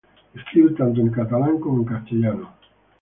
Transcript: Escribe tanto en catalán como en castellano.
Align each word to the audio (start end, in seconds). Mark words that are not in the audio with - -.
Escribe 0.33 0.71
tanto 0.73 0.99
en 0.99 1.11
catalán 1.11 1.59
como 1.59 1.77
en 1.77 1.85
castellano. 1.85 2.53